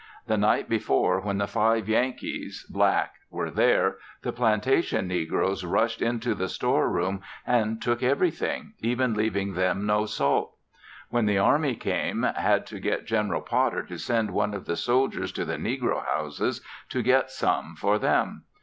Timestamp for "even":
8.79-9.13